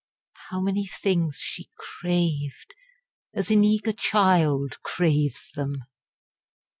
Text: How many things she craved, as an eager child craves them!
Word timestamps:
How 0.49 0.59
many 0.61 0.87
things 0.87 1.37
she 1.39 1.69
craved, 1.77 2.73
as 3.35 3.51
an 3.51 3.63
eager 3.63 3.93
child 3.93 4.81
craves 4.81 5.51
them! 5.53 5.75